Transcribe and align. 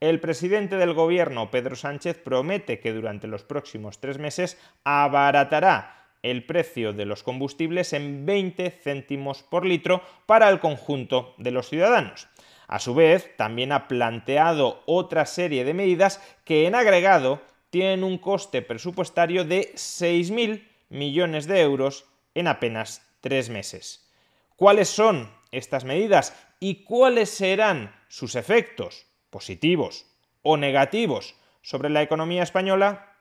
El 0.00 0.18
presidente 0.18 0.76
del 0.76 0.94
gobierno, 0.94 1.50
Pedro 1.50 1.76
Sánchez, 1.76 2.16
promete 2.16 2.80
que 2.80 2.94
durante 2.94 3.26
los 3.26 3.44
próximos 3.44 4.00
tres 4.00 4.16
meses 4.16 4.56
abaratará 4.82 6.08
el 6.22 6.46
precio 6.46 6.94
de 6.94 7.04
los 7.04 7.22
combustibles 7.22 7.92
en 7.92 8.24
20 8.24 8.70
céntimos 8.70 9.42
por 9.42 9.66
litro 9.66 10.02
para 10.24 10.48
el 10.48 10.58
conjunto 10.58 11.34
de 11.36 11.50
los 11.50 11.68
ciudadanos. 11.68 12.28
A 12.66 12.78
su 12.78 12.94
vez, 12.94 13.36
también 13.36 13.72
ha 13.72 13.88
planteado 13.88 14.82
otra 14.86 15.26
serie 15.26 15.64
de 15.64 15.74
medidas 15.74 16.22
que 16.44 16.66
en 16.66 16.74
agregado 16.74 17.42
tienen 17.68 18.02
un 18.02 18.16
coste 18.16 18.62
presupuestario 18.62 19.44
de 19.44 19.72
6.000 19.74 20.66
millones 20.88 21.46
de 21.46 21.60
euros 21.60 22.06
en 22.34 22.48
apenas 22.48 23.06
tres 23.20 23.50
meses. 23.50 24.10
¿Cuáles 24.56 24.88
son 24.88 25.30
estas 25.52 25.84
medidas 25.84 26.34
y 26.58 26.84
cuáles 26.84 27.28
serán 27.28 27.94
sus 28.08 28.34
efectos? 28.34 29.09
Positivos 29.30 30.06
o 30.42 30.56
negativos 30.56 31.36
sobre 31.62 31.90
la 31.90 32.02
economía 32.02 32.42
española? 32.42 33.16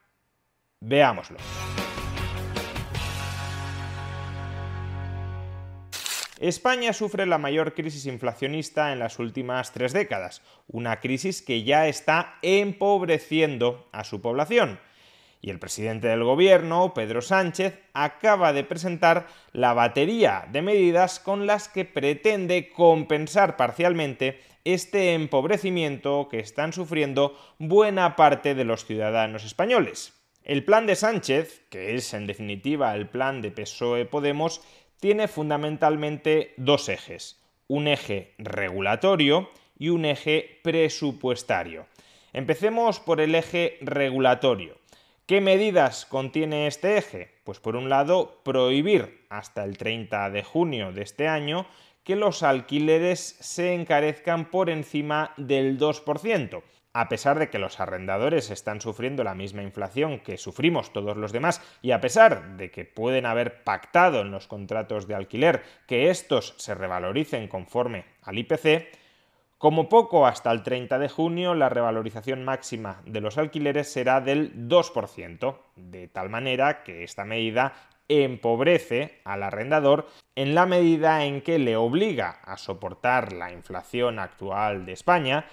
Veámoslo. 0.81 1.37
España 6.39 6.93
sufre 6.93 7.25
la 7.25 7.37
mayor 7.37 7.73
crisis 7.73 8.05
inflacionista 8.05 8.93
en 8.93 8.99
las 8.99 9.19
últimas 9.19 9.73
tres 9.73 9.91
décadas, 9.91 10.41
una 10.67 11.01
crisis 11.01 11.41
que 11.41 11.63
ya 11.63 11.87
está 11.89 12.37
empobreciendo 12.41 13.89
a 13.91 14.05
su 14.05 14.21
población. 14.21 14.79
Y 15.41 15.51
el 15.51 15.59
presidente 15.59 16.07
del 16.07 16.23
gobierno, 16.23 16.93
Pedro 16.93 17.21
Sánchez, 17.21 17.79
acaba 17.93 18.51
de 18.51 18.63
presentar 18.63 19.27
la 19.53 19.73
batería 19.73 20.47
de 20.51 20.61
medidas 20.61 21.19
con 21.19 21.47
las 21.47 21.69
que 21.69 21.85
pretende 21.85 22.69
compensar 22.69 23.55
parcialmente 23.55 24.39
este 24.65 25.13
empobrecimiento 25.13 26.27
que 26.29 26.39
están 26.39 26.73
sufriendo 26.73 27.37
buena 27.57 28.15
parte 28.15 28.53
de 28.53 28.65
los 28.65 28.85
ciudadanos 28.85 29.45
españoles. 29.45 30.13
El 30.43 30.65
plan 30.65 30.87
de 30.87 30.95
Sánchez, 30.95 31.61
que 31.69 31.95
es 31.95 32.13
en 32.13 32.25
definitiva 32.27 32.95
el 32.95 33.07
plan 33.07 33.41
de 33.41 33.51
PSOE 33.51 34.05
Podemos, 34.05 34.61
tiene 34.99 35.27
fundamentalmente 35.27 36.53
dos 36.57 36.89
ejes, 36.89 37.39
un 37.67 37.87
eje 37.87 38.33
regulatorio 38.37 39.49
y 39.77 39.89
un 39.89 40.05
eje 40.05 40.59
presupuestario. 40.63 41.85
Empecemos 42.33 42.99
por 42.99 43.21
el 43.21 43.35
eje 43.35 43.77
regulatorio. 43.81 44.78
¿Qué 45.29 45.41
medidas 45.41 46.07
contiene 46.07 46.65
este 46.65 46.97
eje? 46.97 47.35
Pues 47.43 47.59
por 47.59 47.75
un 47.75 47.87
lado, 47.87 48.41
prohibir 48.43 49.27
hasta 49.29 49.63
el 49.63 49.77
30 49.77 50.31
de 50.31 50.43
junio 50.43 50.91
de 50.91 51.03
este 51.03 51.27
año 51.27 51.67
que 52.03 52.15
los 52.15 52.41
alquileres 52.41 53.37
se 53.39 53.75
encarezcan 53.75 54.49
por 54.49 54.71
encima 54.71 55.35
del 55.37 55.77
2%. 55.77 56.63
A 56.93 57.09
pesar 57.09 57.37
de 57.37 57.51
que 57.51 57.59
los 57.59 57.79
arrendadores 57.79 58.49
están 58.49 58.81
sufriendo 58.81 59.23
la 59.23 59.35
misma 59.35 59.61
inflación 59.61 60.19
que 60.21 60.39
sufrimos 60.39 60.93
todos 60.93 61.15
los 61.15 61.31
demás 61.31 61.61
y 61.83 61.91
a 61.91 62.01
pesar 62.01 62.57
de 62.57 62.71
que 62.71 62.85
pueden 62.85 63.27
haber 63.27 63.63
pactado 63.63 64.21
en 64.21 64.31
los 64.31 64.47
contratos 64.47 65.07
de 65.07 65.13
alquiler 65.13 65.61
que 65.85 66.09
estos 66.09 66.55
se 66.57 66.73
revaloricen 66.73 67.47
conforme 67.47 68.05
al 68.23 68.39
IPC, 68.39 68.97
como 69.59 69.89
poco 69.89 70.25
hasta 70.25 70.51
el 70.51 70.63
30 70.63 70.97
de 70.99 71.09
junio 71.09 71.53
la 71.53 71.67
revalorización 71.67 72.45
máxima 72.45 73.01
de 73.05 73.19
los 73.19 73.37
alquileres 73.37 73.91
será 73.91 74.21
del 74.21 74.69
2%, 74.69 75.57
de 75.75 76.07
tal 76.07 76.29
manera 76.29 76.81
que 76.81 77.03
esta 77.03 77.25
medida 77.25 77.73
empobrece 78.07 79.19
al 79.25 79.43
arrendador 79.43 80.07
en 80.35 80.55
la 80.55 80.65
medida 80.65 81.25
en 81.25 81.41
que 81.41 81.59
le 81.59 81.75
obliga 81.75 82.39
a 82.45 82.55
soportar 82.55 83.33
la 83.33 83.51
inflación 83.51 84.17
actual 84.17 84.85
de 84.85 84.93
España, 84.93 85.45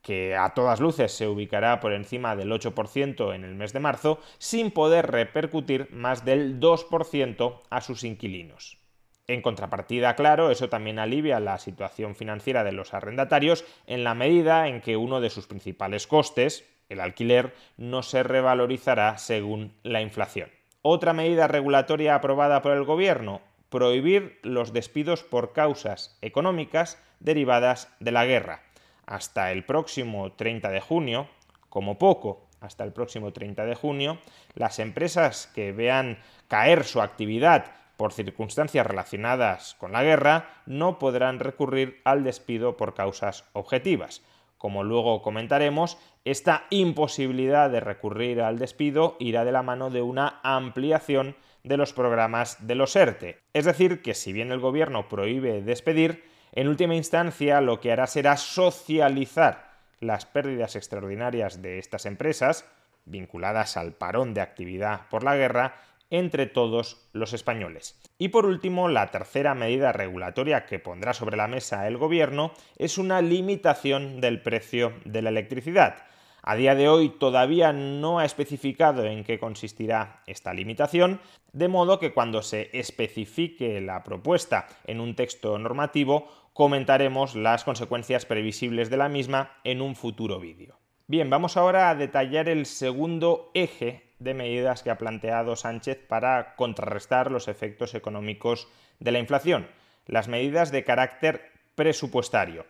que 0.00 0.34
a 0.34 0.54
todas 0.54 0.80
luces 0.80 1.12
se 1.12 1.28
ubicará 1.28 1.80
por 1.80 1.92
encima 1.92 2.36
del 2.36 2.50
8% 2.50 3.34
en 3.34 3.44
el 3.44 3.54
mes 3.56 3.74
de 3.74 3.80
marzo, 3.80 4.20
sin 4.38 4.70
poder 4.70 5.10
repercutir 5.10 5.90
más 5.92 6.24
del 6.24 6.60
2% 6.60 7.60
a 7.68 7.80
sus 7.82 8.04
inquilinos. 8.04 8.80
En 9.30 9.42
contrapartida, 9.42 10.16
claro, 10.16 10.50
eso 10.50 10.68
también 10.68 10.98
alivia 10.98 11.38
la 11.38 11.56
situación 11.58 12.16
financiera 12.16 12.64
de 12.64 12.72
los 12.72 12.94
arrendatarios 12.94 13.64
en 13.86 14.02
la 14.02 14.16
medida 14.16 14.66
en 14.66 14.80
que 14.80 14.96
uno 14.96 15.20
de 15.20 15.30
sus 15.30 15.46
principales 15.46 16.08
costes, 16.08 16.68
el 16.88 16.98
alquiler, 16.98 17.54
no 17.76 18.02
se 18.02 18.24
revalorizará 18.24 19.18
según 19.18 19.72
la 19.84 20.00
inflación. 20.00 20.50
Otra 20.82 21.12
medida 21.12 21.46
regulatoria 21.46 22.16
aprobada 22.16 22.60
por 22.60 22.72
el 22.72 22.82
Gobierno, 22.82 23.40
prohibir 23.68 24.40
los 24.42 24.72
despidos 24.72 25.22
por 25.22 25.52
causas 25.52 26.18
económicas 26.22 27.00
derivadas 27.20 27.94
de 28.00 28.10
la 28.10 28.26
guerra. 28.26 28.64
Hasta 29.06 29.52
el 29.52 29.64
próximo 29.64 30.32
30 30.32 30.70
de 30.70 30.80
junio, 30.80 31.28
como 31.68 31.98
poco, 31.98 32.48
hasta 32.60 32.82
el 32.82 32.92
próximo 32.92 33.32
30 33.32 33.64
de 33.64 33.76
junio, 33.76 34.18
las 34.54 34.80
empresas 34.80 35.46
que 35.54 35.70
vean 35.70 36.18
caer 36.48 36.82
su 36.82 37.00
actividad 37.00 37.79
por 38.00 38.14
circunstancias 38.14 38.86
relacionadas 38.86 39.74
con 39.74 39.92
la 39.92 40.02
guerra 40.02 40.48
no 40.64 40.98
podrán 40.98 41.38
recurrir 41.38 42.00
al 42.04 42.24
despido 42.24 42.78
por 42.78 42.94
causas 42.94 43.44
objetivas. 43.52 44.22
Como 44.56 44.84
luego 44.84 45.20
comentaremos, 45.20 45.98
esta 46.24 46.64
imposibilidad 46.70 47.68
de 47.68 47.80
recurrir 47.80 48.40
al 48.40 48.58
despido 48.58 49.16
irá 49.20 49.44
de 49.44 49.52
la 49.52 49.62
mano 49.62 49.90
de 49.90 50.00
una 50.00 50.40
ampliación 50.42 51.36
de 51.62 51.76
los 51.76 51.92
programas 51.92 52.66
de 52.66 52.74
los 52.74 52.96
ERTE. 52.96 53.42
Es 53.52 53.66
decir, 53.66 54.00
que 54.00 54.14
si 54.14 54.32
bien 54.32 54.50
el 54.50 54.60
gobierno 54.60 55.06
prohíbe 55.10 55.60
despedir, 55.60 56.24
en 56.52 56.68
última 56.68 56.94
instancia 56.94 57.60
lo 57.60 57.80
que 57.80 57.92
hará 57.92 58.06
será 58.06 58.38
socializar 58.38 59.72
las 60.00 60.24
pérdidas 60.24 60.74
extraordinarias 60.74 61.60
de 61.60 61.78
estas 61.78 62.06
empresas, 62.06 62.64
vinculadas 63.04 63.76
al 63.76 63.92
parón 63.92 64.32
de 64.32 64.40
actividad 64.40 65.02
por 65.10 65.22
la 65.22 65.36
guerra, 65.36 65.74
entre 66.10 66.46
todos 66.46 67.08
los 67.12 67.32
españoles. 67.32 68.00
Y 68.18 68.28
por 68.28 68.46
último, 68.46 68.88
la 68.88 69.10
tercera 69.10 69.54
medida 69.54 69.92
regulatoria 69.92 70.66
que 70.66 70.78
pondrá 70.78 71.14
sobre 71.14 71.36
la 71.36 71.48
mesa 71.48 71.86
el 71.88 71.96
Gobierno 71.96 72.52
es 72.76 72.98
una 72.98 73.22
limitación 73.22 74.20
del 74.20 74.42
precio 74.42 74.92
de 75.04 75.22
la 75.22 75.30
electricidad. 75.30 76.04
A 76.42 76.56
día 76.56 76.74
de 76.74 76.88
hoy 76.88 77.10
todavía 77.10 77.72
no 77.72 78.18
ha 78.18 78.24
especificado 78.24 79.04
en 79.04 79.24
qué 79.24 79.38
consistirá 79.38 80.22
esta 80.26 80.54
limitación, 80.54 81.20
de 81.52 81.68
modo 81.68 81.98
que 81.98 82.12
cuando 82.12 82.42
se 82.42 82.70
especifique 82.72 83.80
la 83.80 84.02
propuesta 84.02 84.66
en 84.86 85.00
un 85.00 85.14
texto 85.14 85.58
normativo 85.58 86.28
comentaremos 86.54 87.36
las 87.36 87.64
consecuencias 87.64 88.24
previsibles 88.26 88.90
de 88.90 88.96
la 88.96 89.08
misma 89.08 89.58
en 89.64 89.80
un 89.80 89.96
futuro 89.96 90.40
vídeo. 90.40 90.78
Bien, 91.06 91.28
vamos 91.28 91.56
ahora 91.56 91.90
a 91.90 91.94
detallar 91.94 92.48
el 92.48 92.66
segundo 92.66 93.50
eje 93.54 94.09
de 94.20 94.34
medidas 94.34 94.82
que 94.82 94.90
ha 94.90 94.98
planteado 94.98 95.56
Sánchez 95.56 95.98
para 96.06 96.54
contrarrestar 96.54 97.30
los 97.30 97.48
efectos 97.48 97.94
económicos 97.94 98.68
de 99.00 99.10
la 99.10 99.18
inflación, 99.18 99.66
las 100.06 100.28
medidas 100.28 100.70
de 100.70 100.84
carácter 100.84 101.50
presupuestario. 101.74 102.66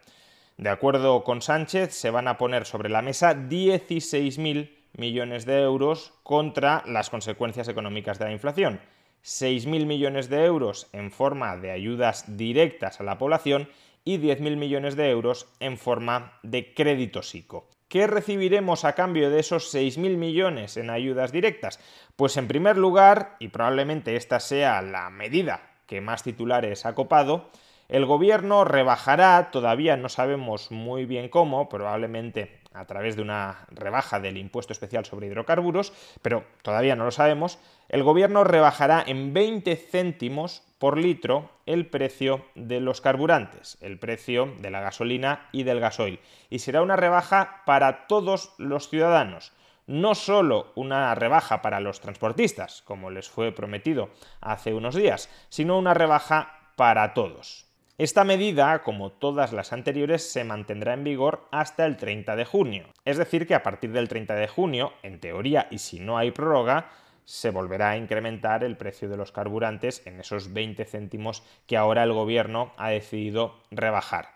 De 0.56 0.70
acuerdo 0.70 1.24
con 1.24 1.42
Sánchez, 1.42 1.92
se 1.92 2.10
van 2.10 2.28
a 2.28 2.38
poner 2.38 2.64
sobre 2.64 2.88
la 2.88 3.02
mesa 3.02 3.34
16.000 3.34 4.70
millones 4.96 5.46
de 5.46 5.60
euros 5.62 6.12
contra 6.22 6.82
las 6.86 7.10
consecuencias 7.10 7.68
económicas 7.68 8.18
de 8.18 8.26
la 8.26 8.32
inflación. 8.32 8.80
6.000 9.24 9.86
millones 9.86 10.28
de 10.28 10.44
euros 10.44 10.88
en 10.92 11.10
forma 11.10 11.56
de 11.56 11.70
ayudas 11.70 12.36
directas 12.36 13.00
a 13.00 13.04
la 13.04 13.18
población 13.18 13.68
y 14.04 14.18
10.000 14.18 14.56
millones 14.56 14.96
de 14.96 15.10
euros 15.10 15.46
en 15.60 15.76
forma 15.76 16.38
de 16.42 16.72
crédito 16.74 17.22
SICO. 17.22 17.68
¿Qué 17.90 18.06
recibiremos 18.06 18.84
a 18.84 18.92
cambio 18.92 19.30
de 19.30 19.40
esos 19.40 19.74
6.000 19.74 20.16
millones 20.16 20.76
en 20.76 20.90
ayudas 20.90 21.32
directas? 21.32 21.80
Pues 22.14 22.36
en 22.36 22.46
primer 22.46 22.78
lugar, 22.78 23.34
y 23.40 23.48
probablemente 23.48 24.14
esta 24.14 24.38
sea 24.38 24.80
la 24.80 25.10
medida 25.10 25.72
que 25.88 26.00
más 26.00 26.22
titulares 26.22 26.86
ha 26.86 26.94
copado, 26.94 27.50
el 27.90 28.06
gobierno 28.06 28.64
rebajará, 28.64 29.50
todavía 29.50 29.96
no 29.96 30.08
sabemos 30.08 30.70
muy 30.70 31.06
bien 31.06 31.28
cómo, 31.28 31.68
probablemente 31.68 32.60
a 32.72 32.84
través 32.84 33.16
de 33.16 33.22
una 33.22 33.66
rebaja 33.72 34.20
del 34.20 34.36
impuesto 34.36 34.72
especial 34.72 35.04
sobre 35.04 35.26
hidrocarburos, 35.26 35.92
pero 36.22 36.44
todavía 36.62 36.94
no 36.94 37.04
lo 37.04 37.10
sabemos, 37.10 37.58
el 37.88 38.04
gobierno 38.04 38.44
rebajará 38.44 39.02
en 39.04 39.34
20 39.34 39.74
céntimos 39.74 40.62
por 40.78 40.98
litro 40.98 41.50
el 41.66 41.86
precio 41.86 42.44
de 42.54 42.78
los 42.78 43.00
carburantes, 43.00 43.76
el 43.80 43.98
precio 43.98 44.54
de 44.60 44.70
la 44.70 44.80
gasolina 44.80 45.48
y 45.50 45.64
del 45.64 45.80
gasoil. 45.80 46.20
Y 46.48 46.60
será 46.60 46.82
una 46.82 46.94
rebaja 46.94 47.62
para 47.66 48.06
todos 48.06 48.54
los 48.58 48.88
ciudadanos. 48.88 49.52
No 49.88 50.14
solo 50.14 50.70
una 50.76 51.12
rebaja 51.16 51.60
para 51.60 51.80
los 51.80 52.00
transportistas, 52.00 52.82
como 52.82 53.10
les 53.10 53.28
fue 53.28 53.50
prometido 53.50 54.10
hace 54.40 54.74
unos 54.74 54.94
días, 54.94 55.28
sino 55.48 55.76
una 55.76 55.92
rebaja 55.92 56.70
para 56.76 57.14
todos. 57.14 57.69
Esta 58.00 58.24
medida, 58.24 58.82
como 58.82 59.12
todas 59.12 59.52
las 59.52 59.74
anteriores, 59.74 60.32
se 60.32 60.42
mantendrá 60.42 60.94
en 60.94 61.04
vigor 61.04 61.46
hasta 61.50 61.84
el 61.84 61.98
30 61.98 62.34
de 62.34 62.46
junio. 62.46 62.86
Es 63.04 63.18
decir, 63.18 63.46
que 63.46 63.54
a 63.54 63.62
partir 63.62 63.92
del 63.92 64.08
30 64.08 64.36
de 64.36 64.48
junio, 64.48 64.94
en 65.02 65.20
teoría 65.20 65.68
y 65.70 65.76
si 65.76 66.00
no 66.00 66.16
hay 66.16 66.30
prórroga, 66.30 66.88
se 67.26 67.50
volverá 67.50 67.90
a 67.90 67.98
incrementar 67.98 68.64
el 68.64 68.78
precio 68.78 69.10
de 69.10 69.18
los 69.18 69.32
carburantes 69.32 70.00
en 70.06 70.18
esos 70.18 70.54
20 70.54 70.82
céntimos 70.86 71.42
que 71.66 71.76
ahora 71.76 72.02
el 72.02 72.14
gobierno 72.14 72.72
ha 72.78 72.88
decidido 72.88 73.60
rebajar. 73.70 74.30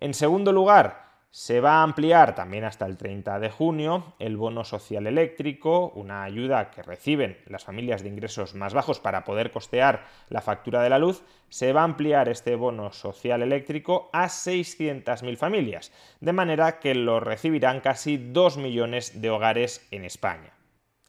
En 0.00 0.12
segundo 0.12 0.50
lugar, 0.50 1.05
se 1.36 1.60
va 1.60 1.80
a 1.80 1.82
ampliar 1.82 2.34
también 2.34 2.64
hasta 2.64 2.86
el 2.86 2.96
30 2.96 3.38
de 3.40 3.50
junio 3.50 4.14
el 4.18 4.38
bono 4.38 4.64
social 4.64 5.06
eléctrico, 5.06 5.90
una 5.94 6.22
ayuda 6.22 6.70
que 6.70 6.82
reciben 6.82 7.36
las 7.44 7.62
familias 7.62 8.02
de 8.02 8.08
ingresos 8.08 8.54
más 8.54 8.72
bajos 8.72 9.00
para 9.00 9.22
poder 9.24 9.50
costear 9.50 10.06
la 10.30 10.40
factura 10.40 10.80
de 10.80 10.88
la 10.88 10.98
luz. 10.98 11.22
Se 11.50 11.74
va 11.74 11.82
a 11.82 11.84
ampliar 11.84 12.30
este 12.30 12.56
bono 12.56 12.90
social 12.90 13.42
eléctrico 13.42 14.08
a 14.14 14.28
600.000 14.28 15.36
familias, 15.36 15.92
de 16.20 16.32
manera 16.32 16.78
que 16.78 16.94
lo 16.94 17.20
recibirán 17.20 17.80
casi 17.80 18.16
2 18.16 18.56
millones 18.56 19.20
de 19.20 19.28
hogares 19.28 19.86
en 19.90 20.06
España. 20.06 20.54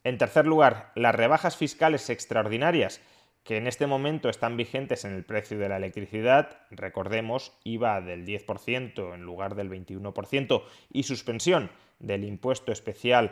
En 0.03 0.17
tercer 0.17 0.45
lugar, 0.45 0.91
las 0.95 1.15
rebajas 1.15 1.55
fiscales 1.55 2.09
extraordinarias 2.09 2.99
que 3.47 3.55
en 3.55 3.65
este 3.65 3.87
momento 3.87 4.27
están 4.27 4.57
vigentes 4.57 5.05
en 5.05 5.13
el 5.13 5.23
precio 5.23 5.57
de 5.57 5.69
la 5.69 5.77
electricidad, 5.77 6.59
recordemos, 6.69 7.53
IVA 7.63 8.01
del 8.01 8.25
10% 8.25 9.15
en 9.15 9.21
lugar 9.21 9.55
del 9.55 9.69
21% 9.69 10.63
y 10.91 11.03
suspensión 11.03 11.71
del 11.99 12.25
impuesto 12.25 12.73
especial. 12.73 13.31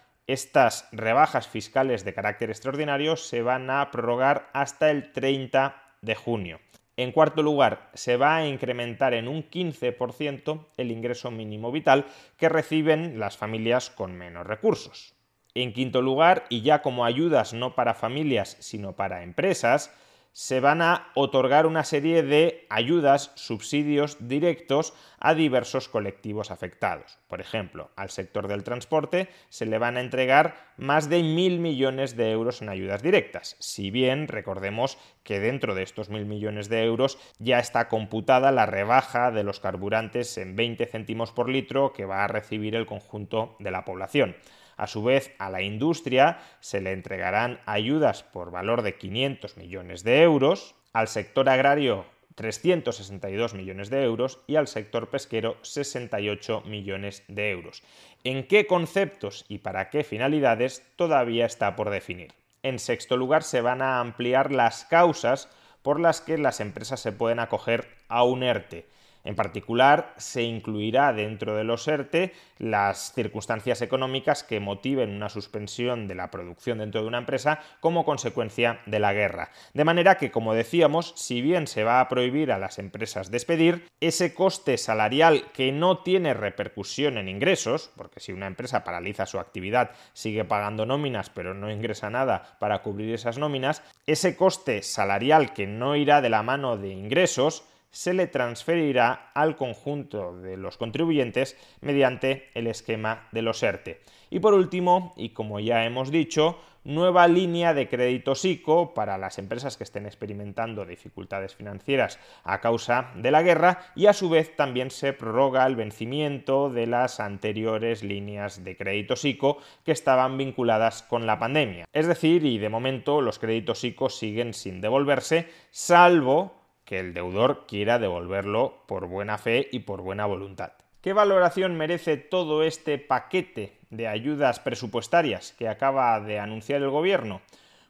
Estas 0.31 0.87
rebajas 0.93 1.49
fiscales 1.49 2.05
de 2.05 2.13
carácter 2.13 2.51
extraordinario 2.51 3.17
se 3.17 3.41
van 3.41 3.69
a 3.69 3.91
prorrogar 3.91 4.49
hasta 4.53 4.89
el 4.89 5.11
30 5.11 5.75
de 6.01 6.15
junio. 6.15 6.61
En 6.95 7.11
cuarto 7.11 7.43
lugar, 7.43 7.89
se 7.95 8.15
va 8.15 8.37
a 8.37 8.47
incrementar 8.47 9.13
en 9.13 9.27
un 9.27 9.43
15% 9.43 10.67
el 10.77 10.91
ingreso 10.91 11.31
mínimo 11.31 11.69
vital 11.73 12.05
que 12.37 12.47
reciben 12.47 13.19
las 13.19 13.35
familias 13.35 13.89
con 13.89 14.13
menos 14.13 14.47
recursos. 14.47 15.15
En 15.53 15.73
quinto 15.73 16.01
lugar, 16.01 16.45
y 16.47 16.61
ya 16.61 16.81
como 16.81 17.03
ayudas 17.03 17.51
no 17.51 17.75
para 17.75 17.93
familias, 17.93 18.55
sino 18.61 18.95
para 18.95 19.23
empresas, 19.23 19.93
se 20.33 20.59
van 20.59 20.81
a 20.81 21.07
otorgar 21.13 21.65
una 21.65 21.83
serie 21.83 22.23
de 22.23 22.65
ayudas, 22.69 23.31
subsidios 23.35 24.17
directos 24.19 24.93
a 25.19 25.33
diversos 25.33 25.89
colectivos 25.89 26.51
afectados. 26.51 27.19
Por 27.27 27.41
ejemplo, 27.41 27.91
al 27.95 28.09
sector 28.09 28.47
del 28.47 28.63
transporte 28.63 29.29
se 29.49 29.65
le 29.65 29.77
van 29.77 29.97
a 29.97 30.01
entregar 30.01 30.55
más 30.77 31.09
de 31.09 31.21
mil 31.21 31.59
millones 31.59 32.15
de 32.15 32.31
euros 32.31 32.61
en 32.61 32.69
ayudas 32.69 33.03
directas. 33.03 33.55
Si 33.59 33.91
bien 33.91 34.27
recordemos 34.27 34.97
que 35.23 35.39
dentro 35.39 35.75
de 35.75 35.83
estos 35.83 36.09
mil 36.09 36.25
millones 36.25 36.69
de 36.69 36.83
euros 36.83 37.17
ya 37.37 37.59
está 37.59 37.87
computada 37.87 38.51
la 38.51 38.65
rebaja 38.65 39.31
de 39.31 39.43
los 39.43 39.59
carburantes 39.59 40.37
en 40.37 40.55
20 40.55 40.85
céntimos 40.85 41.31
por 41.31 41.49
litro 41.49 41.93
que 41.93 42.05
va 42.05 42.23
a 42.23 42.27
recibir 42.27 42.75
el 42.75 42.85
conjunto 42.85 43.55
de 43.59 43.71
la 43.71 43.85
población. 43.85 44.35
A 44.81 44.87
su 44.87 45.03
vez, 45.03 45.31
a 45.37 45.51
la 45.51 45.61
industria 45.61 46.39
se 46.59 46.81
le 46.81 46.91
entregarán 46.91 47.59
ayudas 47.67 48.23
por 48.23 48.49
valor 48.49 48.81
de 48.81 48.95
500 48.95 49.55
millones 49.57 50.03
de 50.03 50.23
euros, 50.23 50.73
al 50.91 51.07
sector 51.07 51.49
agrario 51.49 52.07
362 52.33 53.53
millones 53.53 53.91
de 53.91 54.03
euros 54.03 54.39
y 54.47 54.55
al 54.55 54.67
sector 54.67 55.11
pesquero 55.11 55.57
68 55.61 56.63
millones 56.65 57.23
de 57.27 57.51
euros. 57.51 57.83
¿En 58.23 58.47
qué 58.47 58.65
conceptos 58.65 59.45
y 59.47 59.59
para 59.59 59.91
qué 59.91 60.03
finalidades 60.03 60.81
todavía 60.95 61.45
está 61.45 61.75
por 61.75 61.91
definir? 61.91 62.33
En 62.63 62.79
sexto 62.79 63.17
lugar, 63.17 63.43
se 63.43 63.61
van 63.61 63.83
a 63.83 63.99
ampliar 63.99 64.51
las 64.51 64.85
causas 64.85 65.47
por 65.83 65.99
las 65.99 66.21
que 66.21 66.39
las 66.39 66.59
empresas 66.59 66.99
se 66.99 67.11
pueden 67.11 67.37
acoger 67.37 67.87
a 68.07 68.23
un 68.23 68.41
ERTE. 68.41 68.87
En 69.23 69.35
particular, 69.35 70.13
se 70.17 70.43
incluirá 70.43 71.13
dentro 71.13 71.55
de 71.55 71.63
los 71.63 71.87
ERTE 71.87 72.33
las 72.57 73.13
circunstancias 73.13 73.81
económicas 73.81 74.43
que 74.43 74.59
motiven 74.59 75.11
una 75.11 75.29
suspensión 75.29 76.07
de 76.07 76.15
la 76.15 76.31
producción 76.31 76.79
dentro 76.79 77.01
de 77.01 77.07
una 77.07 77.17
empresa 77.19 77.59
como 77.79 78.05
consecuencia 78.05 78.81
de 78.85 78.99
la 78.99 79.13
guerra. 79.13 79.49
De 79.73 79.83
manera 79.83 80.17
que, 80.17 80.31
como 80.31 80.53
decíamos, 80.53 81.13
si 81.15 81.41
bien 81.41 81.67
se 81.67 81.83
va 81.83 81.99
a 81.99 82.09
prohibir 82.09 82.51
a 82.51 82.59
las 82.59 82.79
empresas 82.79 83.31
despedir, 83.31 83.87
ese 83.99 84.33
coste 84.33 84.77
salarial 84.77 85.45
que 85.53 85.71
no 85.71 85.99
tiene 85.99 86.33
repercusión 86.33 87.17
en 87.17 87.29
ingresos, 87.29 87.91
porque 87.95 88.19
si 88.19 88.31
una 88.31 88.47
empresa 88.47 88.83
paraliza 88.83 89.25
su 89.25 89.39
actividad, 89.39 89.91
sigue 90.13 90.45
pagando 90.45 90.85
nóminas, 90.85 91.29
pero 91.29 91.53
no 91.53 91.71
ingresa 91.71 92.09
nada 92.09 92.57
para 92.59 92.81
cubrir 92.81 93.13
esas 93.13 93.37
nóminas, 93.37 93.83
ese 94.07 94.35
coste 94.35 94.83
salarial 94.83 95.53
que 95.53 95.67
no 95.67 95.95
irá 95.95 96.21
de 96.21 96.29
la 96.29 96.43
mano 96.43 96.77
de 96.77 96.89
ingresos, 96.89 97.63
se 97.91 98.13
le 98.13 98.27
transferirá 98.27 99.31
al 99.33 99.55
conjunto 99.55 100.37
de 100.39 100.57
los 100.57 100.77
contribuyentes 100.77 101.57
mediante 101.81 102.49
el 102.53 102.67
esquema 102.67 103.27
de 103.31 103.41
los 103.41 103.61
ERTE. 103.61 104.01
Y 104.29 104.39
por 104.39 104.53
último, 104.53 105.13
y 105.17 105.29
como 105.29 105.59
ya 105.59 105.85
hemos 105.85 106.09
dicho, 106.09 106.57
nueva 106.83 107.27
línea 107.27 107.73
de 107.73 107.87
crédito 107.87 108.33
SICO 108.33 108.93
para 108.93 109.17
las 109.17 109.37
empresas 109.37 109.77
que 109.77 109.83
estén 109.83 110.05
experimentando 110.05 110.85
dificultades 110.85 111.55
financieras 111.55 112.19
a 112.43 112.59
causa 112.59 113.11
de 113.15 113.29
la 113.29 113.43
guerra 113.43 113.85
y 113.95 114.07
a 114.07 114.13
su 114.13 114.29
vez 114.29 114.55
también 114.55 114.89
se 114.89 115.13
prorroga 115.13 115.65
el 115.67 115.75
vencimiento 115.75 116.69
de 116.69 116.87
las 116.87 117.19
anteriores 117.19 118.03
líneas 118.03 118.63
de 118.63 118.75
crédito 118.75 119.15
SICO 119.15 119.59
que 119.85 119.91
estaban 119.91 120.37
vinculadas 120.37 121.03
con 121.03 121.27
la 121.27 121.37
pandemia. 121.37 121.85
Es 121.93 122.07
decir, 122.07 122.45
y 122.45 122.57
de 122.57 122.69
momento 122.69 123.21
los 123.21 123.37
créditos 123.37 123.79
SICO 123.79 124.09
siguen 124.09 124.53
sin 124.53 124.81
devolverse, 124.81 125.47
salvo 125.69 126.60
que 126.91 126.99
el 126.99 127.13
deudor 127.13 127.67
quiera 127.67 127.99
devolverlo 127.99 128.83
por 128.85 129.07
buena 129.07 129.37
fe 129.37 129.69
y 129.71 129.79
por 129.79 130.01
buena 130.01 130.25
voluntad. 130.25 130.73
¿Qué 130.99 131.13
valoración 131.13 131.77
merece 131.77 132.17
todo 132.17 132.63
este 132.63 132.97
paquete 132.97 133.77
de 133.91 134.09
ayudas 134.09 134.59
presupuestarias 134.59 135.53
que 135.57 135.69
acaba 135.69 136.19
de 136.19 136.37
anunciar 136.37 136.81
el 136.81 136.89
gobierno? 136.89 137.39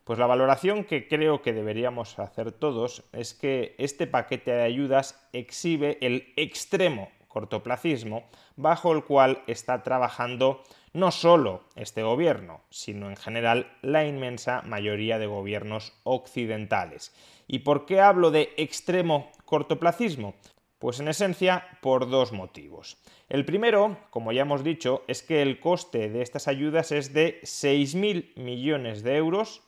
Pues 0.04 0.20
la 0.20 0.28
valoración 0.28 0.84
que 0.84 1.08
creo 1.08 1.42
que 1.42 1.52
deberíamos 1.52 2.20
hacer 2.20 2.52
todos 2.52 3.04
es 3.12 3.34
que 3.34 3.74
este 3.80 4.06
paquete 4.06 4.52
de 4.52 4.62
ayudas 4.62 5.20
exhibe 5.34 5.98
el 6.02 6.32
extremo 6.36 7.10
cortoplacismo 7.28 8.26
bajo 8.56 8.94
el 8.94 9.04
cual 9.04 9.42
está 9.48 9.82
trabajando 9.82 10.62
no 10.94 11.10
solo 11.10 11.64
este 11.76 12.04
gobierno, 12.04 12.62
sino 12.70 13.10
en 13.10 13.16
general 13.16 13.72
la 13.82 14.06
inmensa 14.06 14.62
mayoría 14.64 15.18
de 15.18 15.26
gobiernos 15.26 15.94
occidentales. 16.04 17.16
¿Y 17.52 17.60
por 17.60 17.86
qué 17.86 18.00
hablo 18.00 18.32
de 18.32 18.54
extremo 18.56 19.30
cortoplacismo? 19.44 20.36
Pues 20.80 21.02
en 21.02 21.10
esencia 21.10 21.68
por 21.82 22.10
dos 22.10 22.32
motivos. 22.32 22.98
El 23.28 23.44
primero, 23.44 23.98
como 24.10 24.32
ya 24.32 24.44
hemos 24.44 24.64
dicho, 24.64 25.04
es 25.10 25.22
que 25.22 25.42
el 25.42 25.60
coste 25.60 26.10
de 26.10 26.22
estas 26.22 26.48
ayudas 26.48 26.94
es 26.94 27.12
de 27.12 27.42
6.000 27.42 28.38
millones 28.38 29.04
de 29.04 29.18
euros 29.18 29.64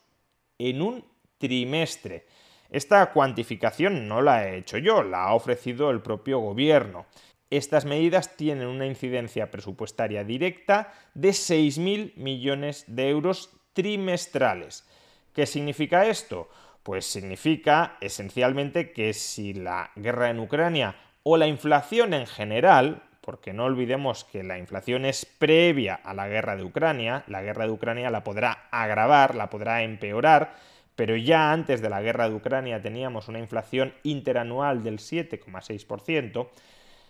en 0.60 0.82
un 0.82 1.04
trimestre. 1.40 2.26
Esta 2.70 3.12
cuantificación 3.12 4.08
no 4.08 4.22
la 4.22 4.48
he 4.48 4.60
hecho 4.60 4.78
yo, 4.78 5.04
la 5.04 5.26
ha 5.26 5.34
ofrecido 5.34 5.90
el 5.90 6.02
propio 6.02 6.40
gobierno. 6.40 7.06
Estas 7.50 7.84
medidas 7.84 8.38
tienen 8.38 8.70
una 8.70 8.88
incidencia 8.88 9.52
presupuestaria 9.52 10.24
directa 10.24 10.94
de 11.16 11.32
6.000 11.32 12.16
millones 12.16 12.86
de 12.88 13.10
euros 13.10 13.50
trimestrales. 13.74 14.88
¿Qué 15.34 15.46
significa 15.46 16.06
esto? 16.06 16.48
Pues 16.84 17.06
significa 17.06 17.98
esencialmente 18.02 18.92
que 18.92 19.14
si 19.14 19.54
la 19.54 19.92
guerra 19.96 20.30
en 20.30 20.40
Ucrania 20.40 20.96
o 21.24 21.38
la 21.38 21.48
inflación 21.48 22.14
en 22.14 22.28
general, 22.28 23.04
porque 23.22 23.54
no 23.54 23.64
olvidemos 23.64 24.26
que 24.26 24.44
la 24.44 24.58
inflación 24.58 25.06
es 25.06 25.26
previa 25.26 25.96
a 25.96 26.14
la 26.14 26.28
guerra 26.28 26.58
de 26.58 26.64
Ucrania, 26.64 27.24
la 27.28 27.42
guerra 27.42 27.66
de 27.66 27.72
Ucrania 27.72 28.10
la 28.10 28.26
podrá 28.26 28.68
agravar, 28.70 29.34
la 29.36 29.50
podrá 29.50 29.84
empeorar, 29.84 30.56
pero 30.96 31.16
ya 31.16 31.52
antes 31.54 31.82
de 31.82 31.90
la 31.90 32.02
guerra 32.02 32.28
de 32.28 32.36
Ucrania 32.36 32.82
teníamos 32.82 33.30
una 33.30 33.40
inflación 33.40 33.94
interanual 34.04 34.84
del 34.84 35.00
7,6%, 35.00 36.50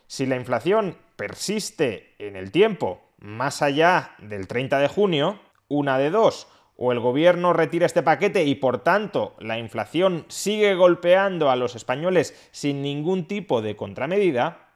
si 0.06 0.28
la 0.28 0.36
inflación 0.36 0.96
persiste 1.16 2.14
en 2.20 2.36
el 2.36 2.52
tiempo 2.52 3.02
más 3.18 3.62
allá 3.62 4.12
del 4.20 4.48
30 4.48 4.78
de 4.80 4.88
junio, 4.88 5.40
una 5.70 5.98
de 5.98 6.12
dos, 6.12 6.48
o 6.78 6.92
el 6.92 7.00
gobierno 7.00 7.54
retira 7.54 7.86
este 7.86 8.04
paquete 8.04 8.44
y 8.44 8.56
por 8.56 8.80
tanto 8.80 9.36
la 9.40 9.58
inflación 9.58 10.26
sigue 10.28 10.76
golpeando 10.76 11.50
a 11.50 11.56
los 11.56 11.76
españoles 11.76 12.50
sin 12.52 12.82
ningún 12.82 13.26
tipo 13.28 13.62
de 13.62 13.76
contramedida, 13.76 14.70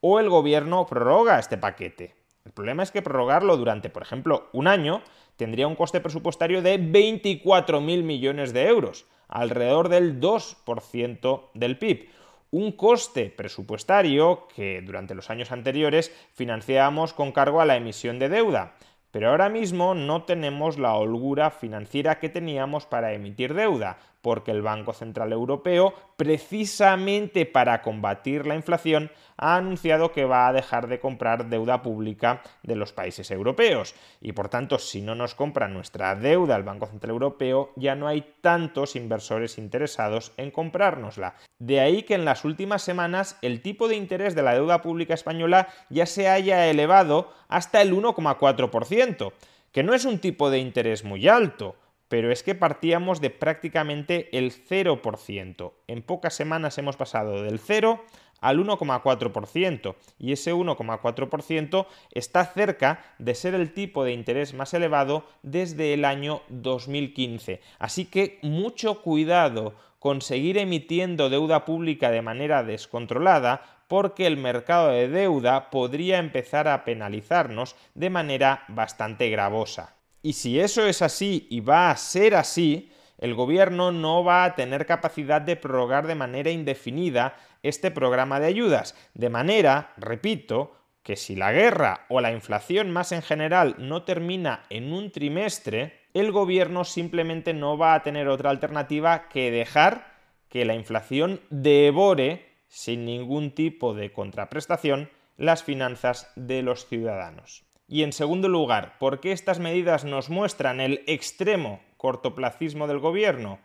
o 0.00 0.20
el 0.20 0.28
gobierno 0.28 0.86
prorroga 0.86 1.38
este 1.38 1.56
paquete. 1.56 2.14
El 2.44 2.52
problema 2.52 2.82
es 2.82 2.90
que 2.90 3.00
prorrogarlo 3.00 3.56
durante, 3.56 3.88
por 3.88 4.02
ejemplo, 4.02 4.50
un 4.52 4.68
año 4.68 5.02
tendría 5.36 5.66
un 5.66 5.76
coste 5.76 6.00
presupuestario 6.00 6.60
de 6.60 6.78
24.000 6.78 8.02
millones 8.02 8.52
de 8.52 8.68
euros, 8.68 9.06
alrededor 9.28 9.88
del 9.88 10.20
2% 10.20 11.50
del 11.54 11.78
PIB. 11.78 12.10
Un 12.50 12.72
coste 12.72 13.30
presupuestario 13.30 14.46
que 14.54 14.82
durante 14.82 15.14
los 15.14 15.30
años 15.30 15.50
anteriores 15.52 16.14
financiábamos 16.34 17.14
con 17.14 17.32
cargo 17.32 17.62
a 17.62 17.64
la 17.64 17.76
emisión 17.76 18.18
de 18.18 18.28
deuda 18.28 18.76
pero 19.14 19.30
ahora 19.30 19.48
mismo 19.48 19.94
no 19.94 20.24
tenemos 20.24 20.76
la 20.76 20.94
holgura 20.94 21.52
financiera 21.52 22.18
que 22.18 22.28
teníamos 22.28 22.84
para 22.84 23.12
emitir 23.12 23.54
deuda, 23.54 23.96
porque 24.24 24.52
el 24.52 24.62
Banco 24.62 24.94
Central 24.94 25.34
Europeo, 25.34 25.92
precisamente 26.16 27.44
para 27.44 27.82
combatir 27.82 28.46
la 28.46 28.54
inflación, 28.54 29.10
ha 29.36 29.56
anunciado 29.56 30.12
que 30.12 30.24
va 30.24 30.48
a 30.48 30.52
dejar 30.54 30.88
de 30.88 30.98
comprar 30.98 31.50
deuda 31.50 31.82
pública 31.82 32.40
de 32.62 32.74
los 32.74 32.94
países 32.94 33.30
europeos. 33.30 33.94
Y 34.22 34.32
por 34.32 34.48
tanto, 34.48 34.78
si 34.78 35.02
no 35.02 35.14
nos 35.14 35.34
compra 35.34 35.68
nuestra 35.68 36.14
deuda 36.14 36.56
el 36.56 36.62
Banco 36.62 36.86
Central 36.86 37.10
Europeo, 37.10 37.72
ya 37.76 37.94
no 37.96 38.08
hay 38.08 38.24
tantos 38.40 38.96
inversores 38.96 39.58
interesados 39.58 40.32
en 40.38 40.50
comprárnosla. 40.50 41.34
De 41.58 41.80
ahí 41.80 42.04
que 42.04 42.14
en 42.14 42.24
las 42.24 42.46
últimas 42.46 42.80
semanas 42.80 43.36
el 43.42 43.60
tipo 43.60 43.88
de 43.88 43.96
interés 43.96 44.34
de 44.34 44.42
la 44.42 44.54
deuda 44.54 44.80
pública 44.80 45.12
española 45.12 45.68
ya 45.90 46.06
se 46.06 46.30
haya 46.30 46.66
elevado 46.68 47.30
hasta 47.48 47.82
el 47.82 47.92
1,4%, 47.92 49.32
que 49.70 49.82
no 49.82 49.92
es 49.92 50.06
un 50.06 50.18
tipo 50.18 50.48
de 50.48 50.60
interés 50.60 51.04
muy 51.04 51.28
alto 51.28 51.76
pero 52.08 52.30
es 52.30 52.42
que 52.42 52.54
partíamos 52.54 53.20
de 53.20 53.30
prácticamente 53.30 54.36
el 54.36 54.52
0%. 54.52 55.72
En 55.86 56.02
pocas 56.02 56.34
semanas 56.34 56.78
hemos 56.78 56.96
pasado 56.96 57.42
del 57.42 57.58
0 57.58 58.00
al 58.40 58.58
1,4% 58.58 59.94
y 60.18 60.32
ese 60.32 60.52
1,4% 60.52 61.86
está 62.12 62.44
cerca 62.44 63.02
de 63.18 63.34
ser 63.34 63.54
el 63.54 63.72
tipo 63.72 64.04
de 64.04 64.12
interés 64.12 64.52
más 64.52 64.74
elevado 64.74 65.24
desde 65.42 65.94
el 65.94 66.04
año 66.04 66.42
2015. 66.48 67.60
Así 67.78 68.04
que 68.04 68.38
mucho 68.42 69.00
cuidado 69.00 69.74
con 69.98 70.20
seguir 70.20 70.58
emitiendo 70.58 71.30
deuda 71.30 71.64
pública 71.64 72.10
de 72.10 72.20
manera 72.20 72.62
descontrolada 72.62 73.62
porque 73.88 74.26
el 74.26 74.36
mercado 74.36 74.90
de 74.90 75.08
deuda 75.08 75.70
podría 75.70 76.18
empezar 76.18 76.68
a 76.68 76.84
penalizarnos 76.84 77.76
de 77.94 78.10
manera 78.10 78.64
bastante 78.68 79.30
gravosa. 79.30 79.94
Y 80.24 80.32
si 80.32 80.58
eso 80.58 80.86
es 80.86 81.02
así 81.02 81.46
y 81.50 81.60
va 81.60 81.90
a 81.90 81.96
ser 81.98 82.34
así, 82.34 82.90
el 83.18 83.34
gobierno 83.34 83.92
no 83.92 84.24
va 84.24 84.44
a 84.44 84.54
tener 84.54 84.86
capacidad 84.86 85.42
de 85.42 85.54
prorrogar 85.54 86.06
de 86.06 86.14
manera 86.14 86.50
indefinida 86.50 87.36
este 87.62 87.90
programa 87.90 88.40
de 88.40 88.46
ayudas. 88.46 88.96
De 89.12 89.28
manera, 89.28 89.92
repito, 89.98 90.72
que 91.02 91.16
si 91.16 91.36
la 91.36 91.52
guerra 91.52 92.06
o 92.08 92.22
la 92.22 92.32
inflación 92.32 92.90
más 92.90 93.12
en 93.12 93.20
general 93.20 93.74
no 93.76 94.04
termina 94.04 94.62
en 94.70 94.94
un 94.94 95.12
trimestre, 95.12 96.00
el 96.14 96.32
gobierno 96.32 96.84
simplemente 96.84 97.52
no 97.52 97.76
va 97.76 97.92
a 97.92 98.02
tener 98.02 98.28
otra 98.28 98.48
alternativa 98.48 99.28
que 99.28 99.50
dejar 99.50 100.10
que 100.48 100.64
la 100.64 100.74
inflación 100.74 101.42
devore 101.50 102.46
sin 102.68 103.04
ningún 103.04 103.50
tipo 103.50 103.92
de 103.92 104.10
contraprestación 104.10 105.10
las 105.36 105.62
finanzas 105.62 106.32
de 106.34 106.62
los 106.62 106.86
ciudadanos. 106.86 107.66
Y 107.94 108.02
en 108.02 108.12
segundo 108.12 108.48
lugar, 108.48 108.98
¿por 108.98 109.20
qué 109.20 109.30
estas 109.30 109.60
medidas 109.60 110.04
nos 110.04 110.28
muestran 110.28 110.80
el 110.80 111.04
extremo 111.06 111.78
cortoplacismo 111.96 112.88
del 112.88 112.98
gobierno? 112.98 113.60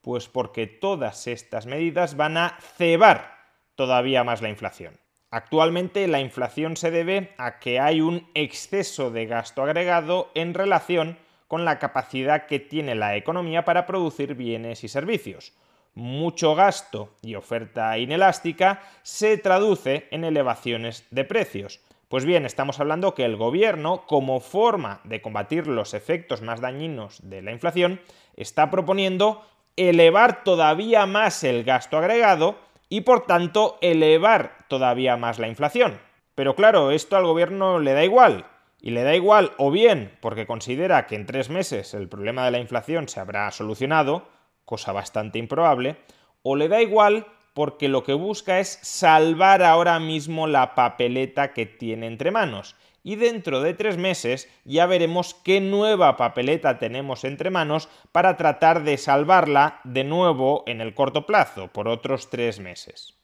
Pues 0.00 0.26
porque 0.26 0.66
todas 0.66 1.26
estas 1.26 1.66
medidas 1.66 2.16
van 2.16 2.38
a 2.38 2.56
cebar 2.78 3.36
todavía 3.74 4.24
más 4.24 4.40
la 4.40 4.48
inflación. 4.48 4.98
Actualmente 5.30 6.08
la 6.08 6.20
inflación 6.20 6.78
se 6.78 6.90
debe 6.90 7.34
a 7.36 7.58
que 7.58 7.78
hay 7.78 8.00
un 8.00 8.26
exceso 8.32 9.10
de 9.10 9.26
gasto 9.26 9.62
agregado 9.62 10.30
en 10.34 10.54
relación 10.54 11.18
con 11.46 11.66
la 11.66 11.78
capacidad 11.78 12.46
que 12.46 12.60
tiene 12.60 12.94
la 12.94 13.16
economía 13.16 13.66
para 13.66 13.84
producir 13.84 14.34
bienes 14.34 14.82
y 14.82 14.88
servicios. 14.88 15.52
Mucho 15.92 16.54
gasto 16.54 17.10
y 17.20 17.34
oferta 17.34 17.98
inelástica 17.98 18.80
se 19.02 19.36
traduce 19.36 20.08
en 20.10 20.24
elevaciones 20.24 21.06
de 21.10 21.24
precios. 21.26 21.82
Pues 22.08 22.24
bien, 22.24 22.44
estamos 22.44 22.80
hablando 22.80 23.14
que 23.14 23.24
el 23.24 23.36
gobierno, 23.36 24.06
como 24.06 24.40
forma 24.40 25.00
de 25.04 25.22
combatir 25.22 25.66
los 25.66 25.94
efectos 25.94 26.42
más 26.42 26.60
dañinos 26.60 27.18
de 27.22 27.42
la 27.42 27.50
inflación, 27.50 28.00
está 28.36 28.70
proponiendo 28.70 29.42
elevar 29.76 30.44
todavía 30.44 31.06
más 31.06 31.42
el 31.44 31.64
gasto 31.64 31.96
agregado 31.98 32.56
y 32.88 33.00
por 33.00 33.26
tanto 33.26 33.78
elevar 33.80 34.66
todavía 34.68 35.16
más 35.16 35.38
la 35.38 35.48
inflación. 35.48 35.98
Pero 36.34 36.54
claro, 36.54 36.90
esto 36.90 37.16
al 37.16 37.24
gobierno 37.24 37.78
le 37.78 37.92
da 37.92 38.04
igual. 38.04 38.46
Y 38.80 38.90
le 38.90 39.02
da 39.02 39.14
igual 39.14 39.52
o 39.56 39.70
bien 39.70 40.16
porque 40.20 40.46
considera 40.46 41.06
que 41.06 41.16
en 41.16 41.24
tres 41.24 41.48
meses 41.48 41.94
el 41.94 42.08
problema 42.08 42.44
de 42.44 42.50
la 42.50 42.58
inflación 42.58 43.08
se 43.08 43.18
habrá 43.18 43.50
solucionado, 43.50 44.28
cosa 44.66 44.92
bastante 44.92 45.38
improbable, 45.38 45.96
o 46.42 46.54
le 46.54 46.68
da 46.68 46.82
igual 46.82 47.26
porque 47.54 47.88
lo 47.88 48.02
que 48.02 48.12
busca 48.12 48.60
es 48.60 48.78
salvar 48.82 49.62
ahora 49.62 49.98
mismo 50.00 50.46
la 50.46 50.74
papeleta 50.74 51.52
que 51.52 51.66
tiene 51.66 52.06
entre 52.06 52.30
manos. 52.30 52.76
Y 53.02 53.16
dentro 53.16 53.60
de 53.60 53.74
tres 53.74 53.96
meses 53.96 54.48
ya 54.64 54.86
veremos 54.86 55.34
qué 55.34 55.60
nueva 55.60 56.16
papeleta 56.16 56.78
tenemos 56.78 57.24
entre 57.24 57.50
manos 57.50 57.88
para 58.12 58.36
tratar 58.36 58.82
de 58.82 58.96
salvarla 58.96 59.80
de 59.84 60.04
nuevo 60.04 60.64
en 60.66 60.80
el 60.80 60.94
corto 60.94 61.26
plazo, 61.26 61.68
por 61.68 61.86
otros 61.86 62.30
tres 62.30 62.60
meses. 62.60 63.14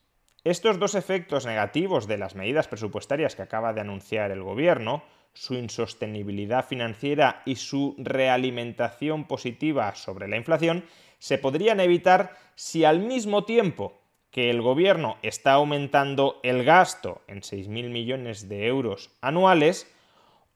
Estos 0.44 0.78
dos 0.78 0.94
efectos 0.94 1.44
negativos 1.44 2.06
de 2.06 2.18
las 2.18 2.34
medidas 2.34 2.68
presupuestarias 2.68 3.34
que 3.34 3.42
acaba 3.42 3.72
de 3.72 3.80
anunciar 3.80 4.30
el 4.30 4.42
gobierno, 4.42 5.02
su 5.32 5.54
insostenibilidad 5.54 6.66
financiera 6.66 7.42
y 7.44 7.56
su 7.56 7.94
realimentación 7.98 9.26
positiva 9.26 9.94
sobre 9.94 10.28
la 10.28 10.36
inflación, 10.36 10.84
se 11.18 11.38
podrían 11.38 11.80
evitar 11.80 12.36
si 12.54 12.84
al 12.84 13.00
mismo 13.00 13.44
tiempo 13.44 13.99
que 14.30 14.50
el 14.50 14.62
gobierno 14.62 15.16
está 15.22 15.52
aumentando 15.54 16.38
el 16.42 16.64
gasto 16.64 17.22
en 17.26 17.40
6.000 17.40 17.90
millones 17.90 18.48
de 18.48 18.66
euros 18.66 19.10
anuales, 19.20 19.92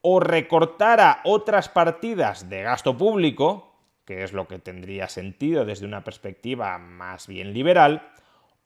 o 0.00 0.20
recortara 0.20 1.20
otras 1.24 1.68
partidas 1.68 2.50
de 2.50 2.62
gasto 2.62 2.96
público, 2.96 3.74
que 4.04 4.22
es 4.22 4.32
lo 4.32 4.46
que 4.46 4.58
tendría 4.58 5.08
sentido 5.08 5.64
desde 5.64 5.86
una 5.86 6.04
perspectiva 6.04 6.78
más 6.78 7.26
bien 7.26 7.54
liberal, 7.54 8.10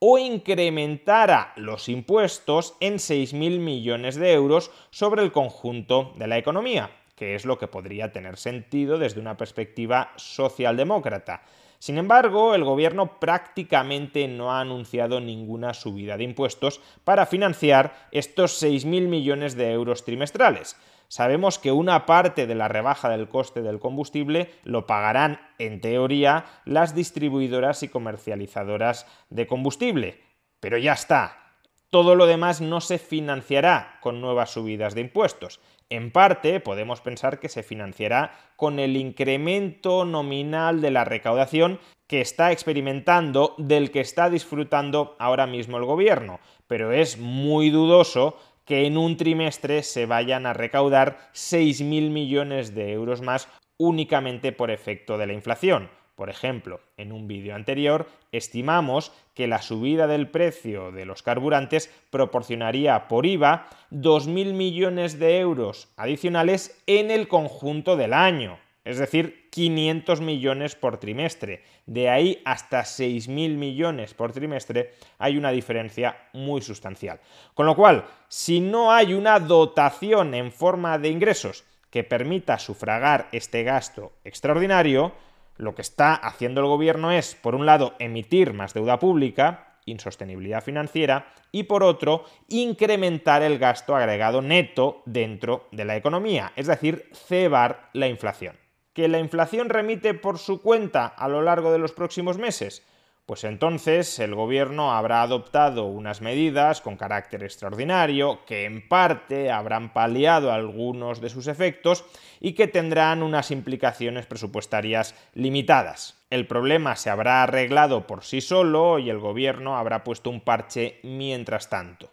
o 0.01 0.19
incrementara 0.19 1.53
los 1.57 1.89
impuestos 1.89 2.77
en 2.81 2.95
6.000 2.95 3.59
millones 3.59 4.17
de 4.17 4.33
euros 4.33 4.71
sobre 4.91 5.23
el 5.23 5.33
conjunto 5.33 6.13
de 6.17 6.27
la 6.27 6.39
economía, 6.39 6.91
que 7.17 7.35
es 7.35 7.45
lo 7.45 7.59
que 7.59 7.67
podría 7.67 8.13
tener 8.13 8.37
sentido 8.37 8.99
desde 8.99 9.21
una 9.21 9.37
perspectiva 9.37 10.13
socialdemócrata. 10.17 11.43
Sin 11.79 11.97
embargo, 11.97 12.55
el 12.55 12.65
gobierno 12.65 13.21
prácticamente 13.21 14.27
no 14.27 14.53
ha 14.53 14.61
anunciado 14.61 15.21
ninguna 15.21 15.75
subida 15.75 16.17
de 16.17 16.25
impuestos 16.25 16.81
para 17.05 17.27
financiar 17.27 18.09
estos 18.11 18.61
6.000 18.63 19.09
millones 19.09 19.55
de 19.55 19.73
euros 19.73 20.05
trimestrales. 20.05 20.77
Sabemos 21.07 21.59
que 21.59 21.73
una 21.73 22.05
parte 22.05 22.47
de 22.47 22.55
la 22.55 22.69
rebaja 22.69 23.09
del 23.09 23.29
coste 23.29 23.63
del 23.63 23.79
combustible 23.79 24.51
lo 24.65 24.87
pagarán, 24.87 25.41
en 25.59 25.81
teoría, 25.81 26.45
las 26.67 26.95
distribuidoras 26.95 27.83
y 27.83 27.89
comercializadoras 27.89 29.07
de 29.31 29.47
combustible. 29.47 30.21
Pero 30.61 30.77
ya 30.77 30.93
está. 30.93 31.55
Todo 31.91 32.15
lo 32.15 32.27
demás 32.27 32.61
no 32.61 32.83
se 32.83 32.99
financiará 32.99 33.99
con 34.03 34.21
nuevas 34.21 34.51
subidas 34.51 34.95
de 34.95 35.01
impuestos. 35.01 35.61
En 35.91 36.11
parte, 36.11 36.61
podemos 36.61 37.01
pensar 37.01 37.41
que 37.41 37.49
se 37.49 37.63
financiará 37.63 38.33
con 38.57 38.79
el 38.79 38.97
incremento 38.97 40.05
nominal 40.05 40.83
de 40.83 40.91
la 40.91 41.05
recaudación 41.05 41.81
que 42.07 42.21
está 42.21 42.53
experimentando, 42.53 43.55
del 43.57 43.91
que 43.91 44.01
está 44.01 44.29
disfrutando 44.29 45.17
ahora 45.19 45.47
mismo 45.47 45.79
el 45.79 45.87
gobierno, 45.87 46.41
pero 46.67 46.93
es 46.93 47.19
muy 47.19 47.71
dudoso 47.71 48.37
que 48.67 48.87
en 48.87 48.99
un 48.99 49.17
trimestre 49.17 49.83
se 49.83 50.05
vayan 50.05 50.45
a 50.45 50.53
recaudar 50.53 51.31
6.000 51.33 52.11
millones 52.11 52.75
de 52.75 52.93
euros 52.93 53.23
más 53.23 53.49
únicamente 53.79 54.53
por 54.53 54.71
efecto 54.71 55.17
de 55.17 55.27
la 55.27 55.33
inflación. 55.33 55.89
Por 56.19 56.31
ejemplo, 56.31 56.81
en 56.97 57.13
un 57.13 57.29
vídeo 57.29 57.55
anterior 57.55 58.09
estimamos 58.33 59.13
que 59.35 59.47
la 59.47 59.63
subida 59.63 60.09
del 60.09 60.29
precio 60.29 60.91
de 60.91 61.05
los 61.05 61.23
carburantes 61.23 61.95
proporcionaría 62.11 63.07
por 63.07 63.25
IVA 63.25 63.69
2.000 63.93 64.53
millones 64.53 65.21
de 65.21 65.39
euros 65.39 65.87
adicionales 65.97 66.83
en 66.89 67.13
el 67.13 67.29
conjunto 67.29 67.97
del 67.97 68.13
año, 68.13 68.59
es 68.85 68.99
decir, 68.99 69.49
500 69.51 70.21
millones 70.21 70.75
por 70.75 70.99
trimestre. 70.99 71.63
De 71.87 72.11
ahí 72.11 72.43
hasta 72.45 72.81
6.000 72.81 73.57
millones 73.57 74.13
por 74.13 74.33
trimestre 74.33 74.95
hay 75.19 75.39
una 75.39 75.53
diferencia 75.53 76.17
muy 76.33 76.63
sustancial. 76.63 77.21
Con 77.55 77.67
lo 77.67 77.77
cual, 77.77 78.07
si 78.27 78.59
no 78.59 78.91
hay 78.91 79.15
una 79.15 79.39
dotación 79.39 80.35
en 80.35 80.51
forma 80.51 80.99
de 80.99 81.11
ingresos 81.11 81.63
que 81.91 82.03
permita 82.03 82.59
sufragar 82.59 83.29
este 83.31 83.63
gasto 83.63 84.15
extraordinario, 84.25 85.13
lo 85.59 85.75
que 85.75 85.83
está 85.83 86.15
haciendo 86.15 86.61
el 86.61 86.67
gobierno 86.67 87.13
es, 87.13 87.35
por 87.35 87.55
un 87.55 87.67
lado, 87.67 87.95
emitir 87.99 88.55
más 88.55 88.73
deuda 88.73 88.99
pública, 88.99 89.77
insostenibilidad 89.85 90.63
financiera, 90.63 91.33
y 91.53 91.65
por 91.65 91.83
otro, 91.83 92.25
incrementar 92.49 93.43
el 93.43 93.59
gasto 93.59 93.97
agregado 93.97 94.41
neto 94.41 95.03
dentro 95.05 95.69
de 95.73 95.85
la 95.85 95.97
economía, 95.97 96.53
es 96.57 96.67
decir, 96.67 97.11
cebar 97.13 97.91
la 97.93 98.07
inflación. 98.07 98.57
¿Que 98.93 99.09
la 99.09 99.19
inflación 99.19 99.69
remite 99.69 100.15
por 100.15 100.39
su 100.39 100.63
cuenta 100.63 101.07
a 101.07 101.29
lo 101.29 101.43
largo 101.43 101.73
de 101.73 101.79
los 101.79 101.93
próximos 101.93 102.39
meses? 102.39 102.85
Pues 103.29 103.45
entonces 103.45 104.19
el 104.21 104.35
gobierno 104.35 104.95
habrá 104.95 105.21
adoptado 105.21 105.85
unas 105.85 106.23
medidas 106.23 106.81
con 106.81 106.97
carácter 106.97 107.43
extraordinario 107.43 108.43
que 108.47 108.65
en 108.65 108.89
parte 108.89 109.51
habrán 109.51 109.93
paliado 109.93 110.51
algunos 110.51 111.21
de 111.21 111.29
sus 111.29 111.47
efectos 111.47 112.07
y 112.41 112.55
que 112.55 112.69
tendrán 112.69 113.23
unas 113.23 113.51
implicaciones 113.51 114.25
presupuestarias 114.25 115.15
limitadas. 115.35 116.17
El 116.31 116.47
problema 116.47 116.97
se 116.97 117.11
habrá 117.11 117.43
arreglado 117.43 118.07
por 118.07 118.25
sí 118.25 118.41
solo 118.41 118.99
y 118.99 119.11
el 119.11 119.19
gobierno 119.19 119.77
habrá 119.77 120.05
puesto 120.05 120.31
un 120.31 120.41
parche 120.41 120.99
mientras 121.03 121.69
tanto. 121.69 122.11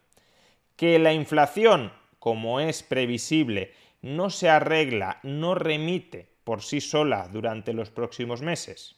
Que 0.75 0.99
la 0.99 1.13
inflación, 1.13 1.93
como 2.19 2.60
es 2.60 2.84
previsible, 2.84 3.71
no 4.01 4.30
se 4.30 4.49
arregla, 4.49 5.21
no 5.23 5.56
remite 5.56 6.28
por 6.43 6.62
sí 6.62 6.82
sola 6.82 7.30
durante 7.32 7.71
los 7.71 7.89
próximos 7.89 8.41
meses 8.41 8.97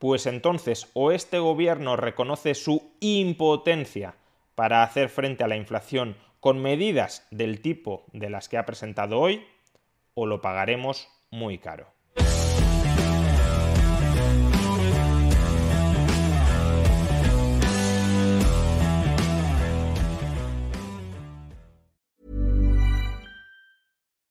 pues 0.00 0.24
entonces 0.24 0.88
o 0.94 1.12
este 1.12 1.38
gobierno 1.38 1.94
reconoce 1.94 2.54
su 2.54 2.90
impotencia 3.00 4.14
para 4.54 4.82
hacer 4.82 5.10
frente 5.10 5.44
a 5.44 5.46
la 5.46 5.56
inflación 5.56 6.16
con 6.40 6.60
medidas 6.60 7.28
del 7.30 7.60
tipo 7.60 8.06
de 8.14 8.30
las 8.30 8.48
que 8.48 8.56
ha 8.56 8.64
presentado 8.64 9.20
hoy, 9.20 9.46
o 10.14 10.24
lo 10.24 10.40
pagaremos 10.40 11.06
muy 11.30 11.58
caro. 11.58 11.92